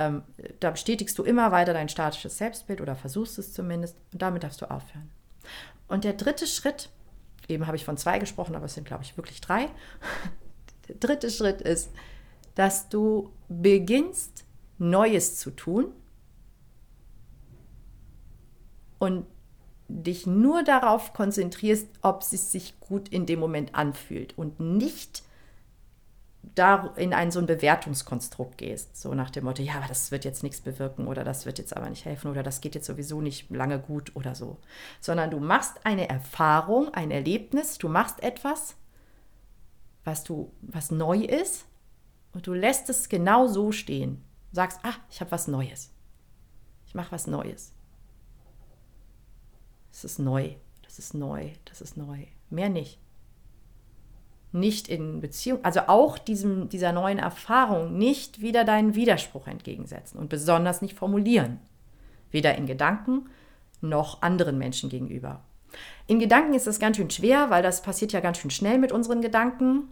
[0.00, 0.22] ähm,
[0.60, 4.62] da bestätigst du immer weiter dein statisches Selbstbild oder versuchst es zumindest und damit darfst
[4.62, 5.10] du aufhören.
[5.88, 6.88] Und der dritte Schritt,
[7.48, 9.68] eben habe ich von zwei gesprochen, aber es sind, glaube ich, wirklich drei.
[10.88, 11.90] Der dritte Schritt ist,
[12.56, 14.44] dass du beginnst,
[14.78, 15.92] Neues zu tun
[18.98, 19.26] und
[19.88, 25.22] dich nur darauf konzentrierst, ob es sich gut in dem Moment anfühlt und nicht
[26.54, 30.42] da in ein so ein Bewertungskonstrukt gehst, so nach dem Motto, ja, das wird jetzt
[30.42, 33.50] nichts bewirken oder das wird jetzt aber nicht helfen oder das geht jetzt sowieso nicht
[33.50, 34.58] lange gut oder so,
[35.00, 38.76] sondern du machst eine Erfahrung, ein Erlebnis, du machst etwas
[40.04, 41.66] was du, was neu ist
[42.32, 44.24] und du lässt es genau so stehen.
[44.52, 45.92] Sagst, ah, ich habe was Neues.
[46.86, 47.72] Ich mache was Neues.
[49.92, 52.26] Es ist neu, das ist neu, das ist neu.
[52.48, 52.98] Mehr nicht.
[54.52, 60.28] Nicht in Beziehung, also auch diesem, dieser neuen Erfahrung nicht wieder deinen Widerspruch entgegensetzen und
[60.28, 61.60] besonders nicht formulieren.
[62.30, 63.28] Weder in Gedanken
[63.80, 65.42] noch anderen Menschen gegenüber.
[66.06, 68.92] In Gedanken ist das ganz schön schwer, weil das passiert ja ganz schön schnell mit
[68.92, 69.88] unseren Gedanken.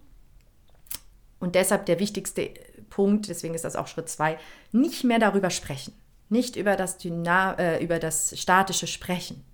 [1.38, 2.50] Und deshalb der wichtigste
[2.90, 4.38] Punkt, deswegen ist das auch Schritt zwei,
[4.72, 5.92] nicht mehr darüber sprechen.
[6.28, 9.44] Nicht über das, Dyna äh, über das statische Sprechen.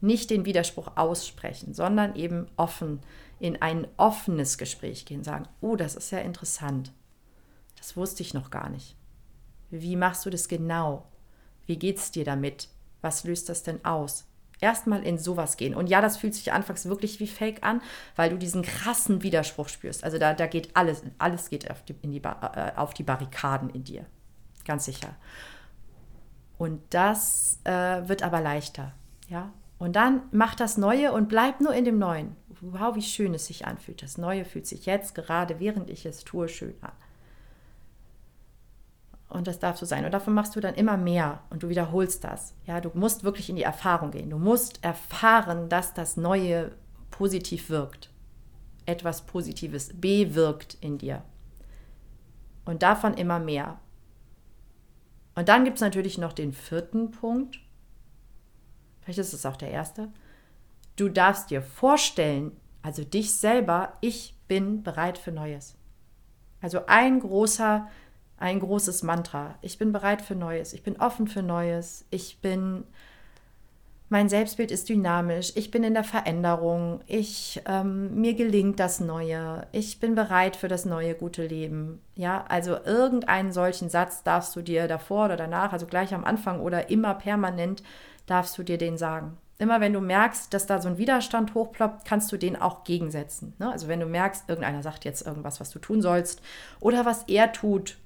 [0.00, 3.00] Nicht den Widerspruch aussprechen, sondern eben offen
[3.38, 6.92] in ein offenes Gespräch gehen, sagen, oh, das ist ja interessant.
[7.76, 8.96] Das wusste ich noch gar nicht.
[9.70, 11.06] Wie machst du das genau?
[11.66, 12.68] Wie geht es dir damit?
[13.00, 14.26] Was löst das denn aus?
[14.60, 15.74] erstmal in sowas gehen.
[15.74, 17.80] Und ja, das fühlt sich anfangs wirklich wie Fake an,
[18.16, 20.04] weil du diesen krassen Widerspruch spürst.
[20.04, 23.84] Also da, da geht alles, alles geht auf die, die, äh, auf die Barrikaden in
[23.84, 24.06] dir.
[24.64, 25.14] Ganz sicher.
[26.56, 28.92] Und das äh, wird aber leichter.
[29.28, 29.52] Ja?
[29.78, 32.36] Und dann mach das Neue und bleib nur in dem Neuen.
[32.72, 34.02] Wow, wie schön es sich anfühlt.
[34.02, 36.92] Das Neue fühlt sich jetzt gerade, während ich es tue, schön an.
[39.28, 40.04] Und das darf so sein.
[40.04, 42.54] Und davon machst du dann immer mehr und du wiederholst das.
[42.66, 44.30] Ja, du musst wirklich in die Erfahrung gehen.
[44.30, 46.72] Du musst erfahren, dass das Neue
[47.10, 48.10] positiv wirkt.
[48.86, 51.22] Etwas Positives bewirkt in dir.
[52.64, 53.80] Und davon immer mehr.
[55.34, 57.60] Und dann gibt es natürlich noch den vierten Punkt.
[59.00, 60.08] Vielleicht ist es auch der erste.
[60.96, 62.52] Du darfst dir vorstellen,
[62.82, 65.76] also dich selber, ich bin bereit für Neues.
[66.60, 67.88] Also ein großer
[68.36, 69.54] ein großes Mantra.
[69.62, 70.72] Ich bin bereit für Neues.
[70.72, 72.04] Ich bin offen für Neues.
[72.10, 72.84] Ich bin
[74.10, 79.66] mein Selbstbild ist dynamisch, ich bin in der Veränderung, ich, ähm, mir gelingt das Neue,
[79.72, 82.00] ich bin bereit für das neue gute Leben.
[82.14, 86.60] Ja, also irgendeinen solchen Satz darfst du dir davor oder danach, also gleich am Anfang
[86.60, 87.82] oder immer permanent,
[88.26, 89.38] darfst du dir den sagen.
[89.58, 93.54] Immer wenn du merkst, dass da so ein Widerstand hochploppt, kannst du den auch gegensetzen.
[93.58, 93.70] Ne?
[93.70, 96.42] Also wenn du merkst, irgendeiner sagt jetzt irgendwas, was du tun sollst
[96.80, 97.96] oder was er tut,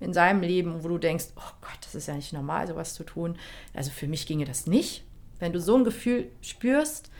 [0.00, 3.04] in seinem Leben, wo du denkst, oh Gott, das ist ja nicht normal, sowas zu
[3.04, 3.36] tun.
[3.72, 5.04] Also für mich ginge das nicht.
[5.38, 7.10] Wenn du so ein Gefühl spürst,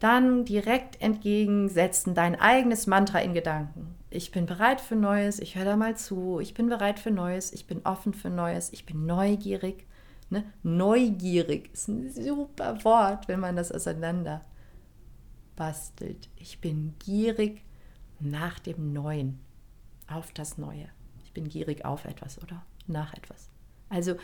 [0.00, 3.94] dann direkt entgegensetzen, dein eigenes Mantra in Gedanken.
[4.10, 7.52] Ich bin bereit für Neues, ich höre da mal zu, ich bin bereit für Neues,
[7.52, 9.86] ich bin offen für Neues, ich bin neugierig.
[10.32, 10.44] Ne?
[10.62, 14.42] Neugierig ist ein super Wort, wenn man das auseinander
[15.56, 16.30] bastelt.
[16.36, 17.62] Ich bin gierig
[18.18, 19.40] nach dem Neuen,
[20.08, 20.88] auf das Neue.
[21.22, 23.50] Ich bin gierig auf etwas oder nach etwas.
[23.90, 24.16] Also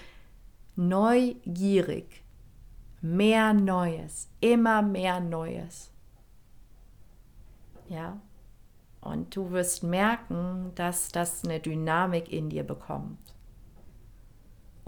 [0.76, 2.24] neugierig
[3.02, 5.92] mehr Neues, immer mehr Neues.
[7.90, 8.18] Ja,
[9.02, 13.34] und du wirst merken, dass das eine Dynamik in dir bekommt.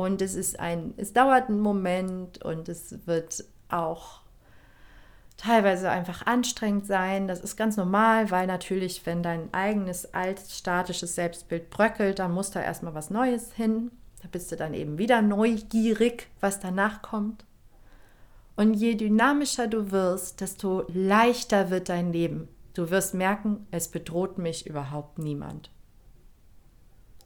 [0.00, 4.22] Und es ist ein, es dauert einen Moment und es wird auch
[5.36, 7.28] teilweise einfach anstrengend sein.
[7.28, 12.62] Das ist ganz normal, weil natürlich, wenn dein eigenes altstatisches Selbstbild bröckelt, dann muss da
[12.62, 13.90] erstmal was Neues hin.
[14.22, 17.44] Da bist du dann eben wieder neugierig, was danach kommt.
[18.56, 22.48] Und je dynamischer du wirst, desto leichter wird dein Leben.
[22.72, 25.70] Du wirst merken, es bedroht mich überhaupt niemand.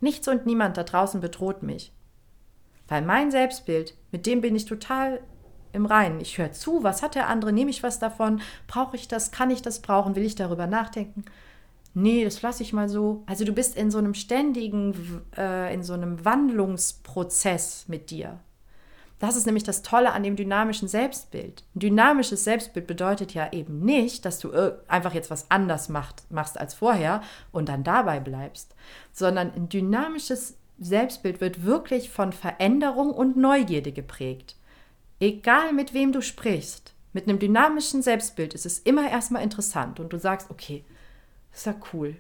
[0.01, 1.93] Nichts und niemand da draußen bedroht mich.
[2.89, 5.21] Weil mein Selbstbild, mit dem bin ich total
[5.73, 6.21] im Reinen.
[6.21, 9.51] Ich höre zu, was hat der andere, nehme ich was davon, brauche ich das, kann
[9.51, 11.25] ich das brauchen, will ich darüber nachdenken?
[11.95, 13.23] Nee, das lasse ich mal so.
[13.27, 18.41] Also du bist in so einem ständigen, äh, in so einem Wandlungsprozess mit dir.
[19.21, 21.65] Das ist nämlich das Tolle an dem dynamischen Selbstbild.
[21.75, 24.53] Ein dynamisches Selbstbild bedeutet ja eben nicht, dass du
[24.89, 28.75] einfach jetzt was anders macht, machst als vorher und dann dabei bleibst,
[29.13, 34.57] sondern ein dynamisches Selbstbild wird wirklich von Veränderung und Neugierde geprägt.
[35.21, 40.13] Egal mit wem du sprichst, mit einem dynamischen Selbstbild ist es immer erstmal interessant und
[40.13, 40.85] du sagst, okay,
[41.53, 42.17] ist ja cool.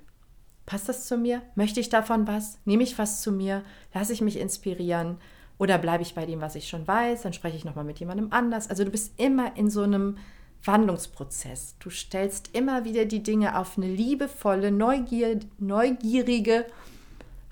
[0.67, 1.43] Passt das zu mir?
[1.57, 2.59] Möchte ich davon was?
[2.65, 3.65] Nehme ich was zu mir?
[3.93, 5.19] Lasse ich mich inspirieren?
[5.59, 8.29] Oder bleibe ich bei dem, was ich schon weiß, dann spreche ich nochmal mit jemandem
[8.31, 8.71] anders.
[8.71, 10.17] Also du bist immer in so einem
[10.65, 11.77] Wandlungsprozess.
[11.79, 16.67] Du stellst immer wieder die Dinge auf eine liebevolle, Neugier, neugierige,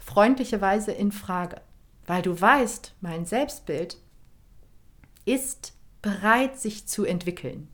[0.04, 1.60] freundliche Weise in Frage.
[2.06, 3.96] Weil du weißt, mein Selbstbild
[5.24, 7.68] ist bereit, sich zu entwickeln.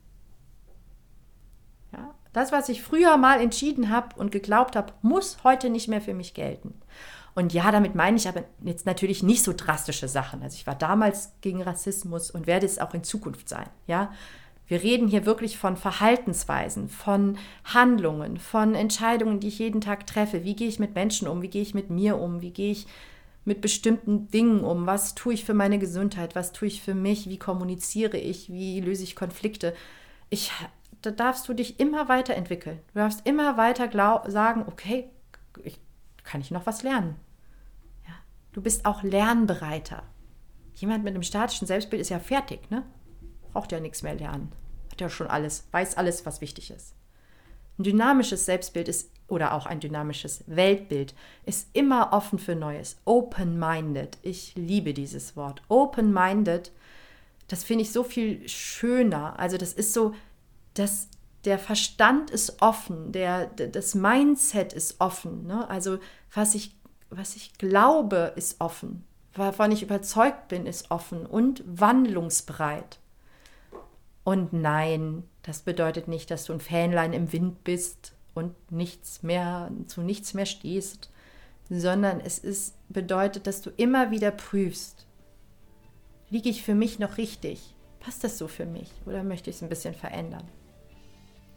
[1.91, 6.01] Ja, das, was ich früher mal entschieden habe und geglaubt habe, muss heute nicht mehr
[6.01, 6.79] für mich gelten.
[7.33, 10.43] Und ja, damit meine ich aber jetzt natürlich nicht so drastische Sachen.
[10.43, 13.69] Also ich war damals gegen Rassismus und werde es auch in Zukunft sein.
[13.87, 14.11] Ja,
[14.69, 20.45] wir reden hier wirklich von Verhaltensweisen, von Handlungen, von Entscheidungen, die ich jeden Tag treffe.
[20.45, 21.41] Wie gehe ich mit Menschen um?
[21.41, 22.41] Wie gehe ich mit mir um?
[22.41, 22.85] Wie gehe ich
[23.45, 24.85] mit bestimmten Dingen um?
[24.85, 26.35] Was tue ich für meine Gesundheit?
[26.35, 27.27] Was tue ich für mich?
[27.27, 28.53] Wie kommuniziere ich?
[28.53, 29.75] Wie löse ich Konflikte?
[30.29, 30.51] Ich,
[31.01, 32.77] da darfst du dich immer weiterentwickeln.
[32.93, 35.09] Du darfst immer weiter glaub, sagen, okay,
[35.63, 35.79] ich
[36.23, 37.15] kann ich noch was lernen.
[38.07, 38.13] Ja?
[38.53, 40.03] Du bist auch lernbereiter.
[40.75, 42.83] Jemand mit einem statischen Selbstbild ist ja fertig, ne?
[43.53, 44.51] Braucht ja nichts mehr lernen.
[44.91, 46.93] Hat ja schon alles, weiß alles, was wichtig ist.
[47.77, 51.13] Ein dynamisches Selbstbild ist oder auch ein dynamisches Weltbild
[51.45, 52.97] ist immer offen für Neues.
[53.05, 54.17] Open-minded.
[54.21, 55.61] Ich liebe dieses Wort.
[55.69, 56.71] Open-minded.
[57.47, 59.39] Das finde ich so viel schöner.
[59.39, 60.13] Also das ist so,
[60.73, 61.09] dass
[61.45, 65.47] der Verstand ist offen, der, das Mindset ist offen.
[65.47, 65.69] Ne?
[65.69, 65.99] Also
[66.33, 66.75] was ich,
[67.09, 69.05] was ich glaube, ist offen.
[69.33, 72.99] Wovon ich überzeugt bin, ist offen und wandlungsbereit.
[74.23, 79.71] Und nein, das bedeutet nicht, dass du ein Fähnlein im Wind bist und nichts mehr,
[79.87, 81.09] zu nichts mehr stehst,
[81.69, 85.05] sondern es ist, bedeutet, dass du immer wieder prüfst,
[86.29, 87.75] liege ich für mich noch richtig?
[87.99, 90.47] Passt das so für mich oder möchte ich es ein bisschen verändern?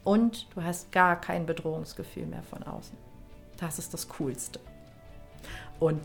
[0.03, 2.97] Und du hast gar kein Bedrohungsgefühl mehr von außen.
[3.57, 4.59] Das ist das Coolste.
[5.79, 6.01] Und,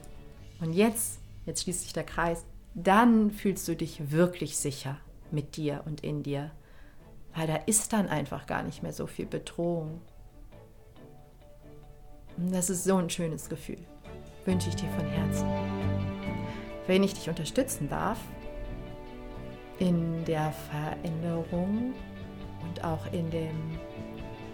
[0.60, 4.98] und jetzt, jetzt schließt sich der Kreis, dann fühlst du dich wirklich sicher
[5.32, 6.50] mit dir und in dir,
[7.34, 10.00] weil da ist dann einfach gar nicht mehr so viel Bedrohung.
[12.36, 13.78] Und das ist so ein schönes Gefühl.
[14.44, 15.46] Wünsche ich dir von Herzen.
[16.86, 18.18] Wenn ich dich unterstützen darf
[19.78, 21.94] in der Veränderung
[22.62, 23.78] und auch in dem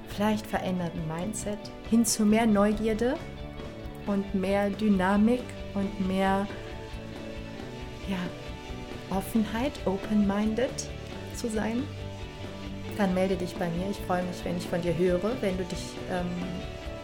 [0.09, 1.59] vielleicht veränderten Mindset
[1.91, 3.16] hin zu mehr Neugierde
[4.07, 5.43] und mehr Dynamik
[5.75, 6.47] und mehr
[8.09, 8.18] ja,
[9.11, 10.70] Offenheit, open-minded,
[11.36, 11.82] zu sein,
[12.96, 13.90] dann melde dich bei mir.
[13.90, 16.26] Ich freue mich, wenn ich von dir höre, wenn du dich, ähm,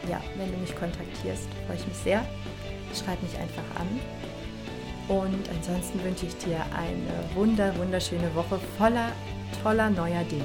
[0.08, 2.24] ja, wenn du mich kontaktierst, freue ich mich sehr.
[2.94, 3.88] Schreib mich einfach an.
[5.08, 9.10] Und ansonsten wünsche ich dir eine wunder, wunderschöne Woche voller
[9.62, 10.44] toller neuer Dinge.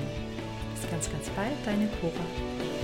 [0.73, 2.74] Bis ganz, ganz bald, deine Cora.